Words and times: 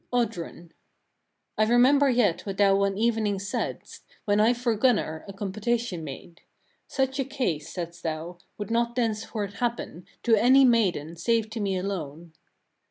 Oddrun. 0.11 0.71
13. 0.71 0.73
I 1.59 1.65
remember 1.65 2.09
yet 2.09 2.43
what 2.43 2.57
thou 2.57 2.75
one 2.75 2.97
evening 2.97 3.37
saidst, 3.37 4.01
when 4.25 4.39
I 4.39 4.51
for 4.51 4.73
Gunnar, 4.73 5.23
a 5.27 5.31
compotation 5.31 6.03
made. 6.03 6.41
Such 6.87 7.19
a 7.19 7.23
case, 7.23 7.71
saidst 7.71 8.01
thou, 8.01 8.39
would 8.57 8.71
not 8.71 8.95
thenceforth 8.95 9.59
happen, 9.59 10.07
to 10.23 10.35
any 10.35 10.65
maiden, 10.65 11.17
save 11.17 11.51
to 11.51 11.59
me 11.59 11.77
alone." 11.77 12.33